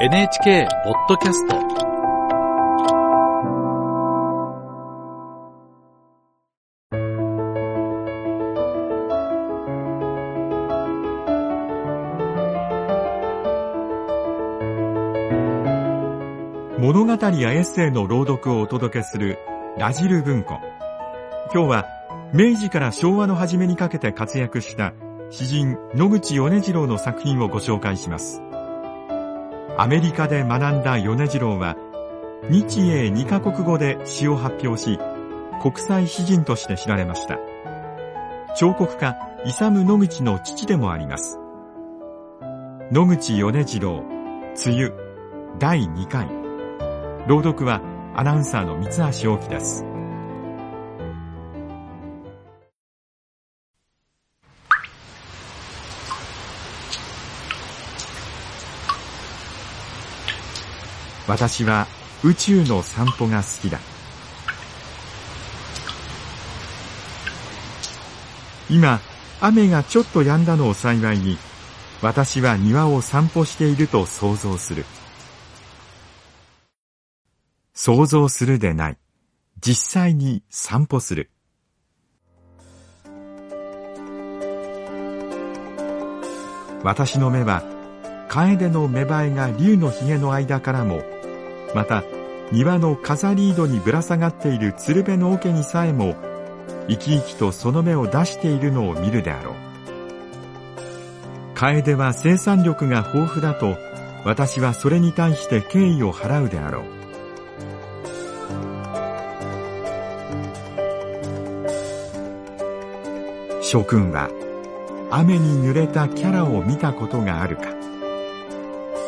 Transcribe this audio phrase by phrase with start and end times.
[0.00, 1.56] NHK ポッドキャスト。
[16.78, 19.40] 物語やエッセイの朗読をお届けする
[19.78, 20.60] ラジル文庫。
[21.52, 21.86] 今日は
[22.32, 24.92] 明治から昭和の初めにかけて活躍した
[25.30, 28.44] 詩人野口米次郎の作品をご紹介します。
[29.80, 31.76] アメリカで学んだ米次郎は
[32.50, 34.98] 日英2カ国語で詩を発表し
[35.62, 37.38] 国際詩人として知られました。
[38.56, 41.38] 彫刻家イサム野口の父でもあります。
[42.90, 44.02] 野口米次郎
[44.66, 44.92] 梅雨
[45.60, 46.26] 第2回。
[47.28, 47.80] 朗読は
[48.16, 49.84] アナウンサーの三橋大樹です。
[61.28, 61.86] 私は
[62.24, 63.78] 宇宙の散歩が好きだ。
[68.70, 69.00] 今
[69.40, 71.38] 雨がちょっと止んだのを幸いに
[72.02, 74.86] 私は庭を散歩していると想像する。
[77.74, 78.98] 想像するでない。
[79.60, 81.30] 実際に散歩する。
[86.82, 87.62] 私の目は
[88.28, 91.02] 楓の芽生えが竜のひげの間からも
[91.74, 92.02] また
[92.50, 96.16] 庭の飾り井戸にぶら下がっている鶴瓶の桶にさえも
[96.88, 99.54] 生き生きとその芽を出しているのを見るであろう。
[101.54, 103.76] 楓は生産力が豊富だと
[104.24, 106.84] 私はそれに対して敬意を払うであろう。
[113.62, 114.30] 諸君は
[115.10, 117.64] 雨に濡れたキャラを見たことがあるか。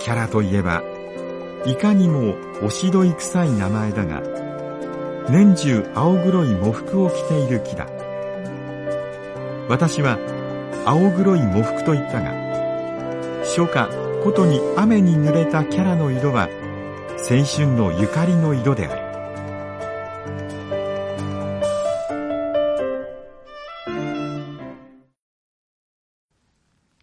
[0.00, 0.82] キャラといえば
[1.66, 4.20] いかにもおしどい臭い名前だが
[5.30, 7.86] 年中青黒い喪服を着ている木だ。
[9.68, 10.18] 私は
[10.84, 12.32] 青黒い喪服と言ったが
[13.42, 13.88] 初夏
[14.22, 16.50] ことに雨に濡れたキャラの色は
[17.30, 19.04] 青春のゆかりの色である。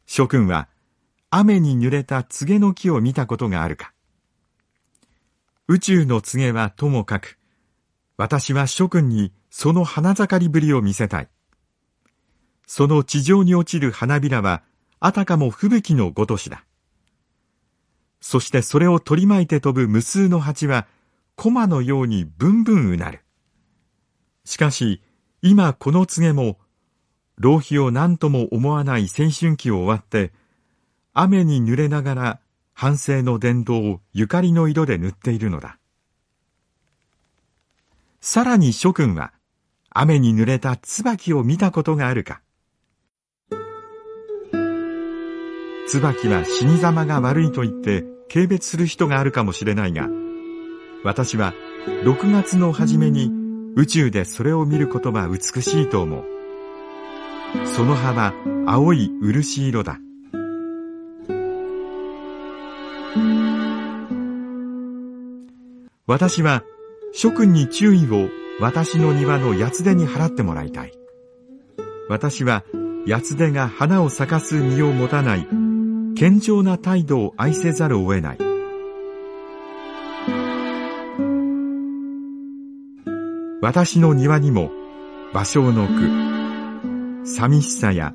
[0.05, 0.67] 諸君は
[1.31, 3.93] 雨に濡れた告げの木を見たことがあるか？
[5.71, 7.39] 宇宙の告げはともかく、
[8.17, 11.29] 私は諸君にその花盛りぶりを見せたい。
[12.67, 14.63] その地上に落ちる花びらは、
[14.99, 16.65] あたかも吹雪のごとしだ。
[18.19, 20.87] そしてそれを取り巻いて飛ぶ無数の蜂は、
[21.37, 23.21] 駒のようにブンブンうなる。
[24.43, 25.01] しかし、
[25.41, 26.59] 今この告げも、
[27.37, 30.33] 浪費を何とも思わない青春期を終わって、
[31.13, 32.39] 雨に濡れながら
[32.81, 35.77] 反省の伝道をゆかりの色で塗っているのだ。
[38.21, 39.33] さらに諸君は、
[39.91, 42.41] 雨に濡れた椿を見たことがあるか
[45.87, 48.03] 椿は死に様が悪いと言って
[48.33, 50.09] 軽蔑する人があるかもしれないが、
[51.03, 51.53] 私は
[52.03, 53.29] 6月の初めに
[53.75, 56.23] 宇宙でそれを見ることは美しいと思う。
[57.67, 58.33] その葉は
[58.65, 59.99] 青い漆色だ。
[66.07, 66.63] 私は
[67.13, 68.29] 諸君に注意を
[68.59, 70.93] 私の庭の八つ手に払ってもらいたい。
[72.09, 72.63] 私は
[73.07, 75.47] 八つ手が花を咲かす実を持たない
[76.15, 78.37] 謙譲な態度を愛せざるを得ない。
[83.61, 84.71] 私の庭にも
[85.33, 88.13] 芭蕉の句、寂しさや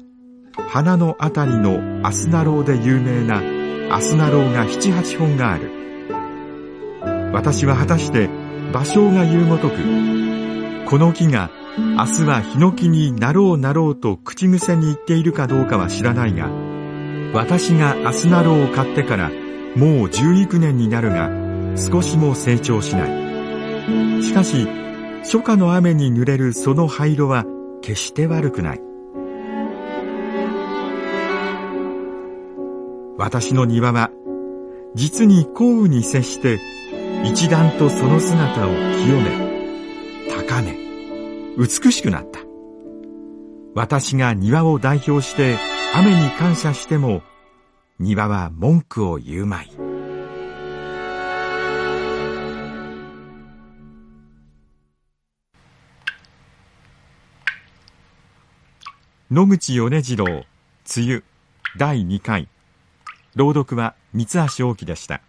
[0.69, 3.56] 花のあたりのあすなろうで有名な
[3.91, 5.71] あすなろうが七八本がある。
[7.32, 8.28] 私は果たして
[8.72, 9.77] 芭蕉が言うごとく、
[10.87, 16.50] この木が明日はヒノキになろうなろうと口癖に言っているかどうかは知らないが、
[17.34, 19.30] 私があすなろうを買ってから
[19.77, 21.30] もう十幾年になるが、
[21.77, 24.22] 少しも成長しない。
[24.22, 24.66] しかし、
[25.22, 27.45] 初夏の雨に濡れるその灰色は
[27.83, 28.85] 決して悪くない。
[33.18, 34.10] 私の庭は、
[34.95, 36.60] 実に降雨に接して
[37.24, 40.77] 一段とその姿を清め、高め、
[41.57, 42.41] 美しくなった。
[43.74, 45.57] 私が庭を代表して
[45.95, 47.22] 雨に感謝しても、
[47.98, 49.71] 庭は文句を言うまい。
[59.30, 60.45] 野口米次郎、梅
[60.97, 61.22] 雨、
[61.78, 62.48] 第2回。
[63.36, 65.21] 朗読は三橋大樹でした。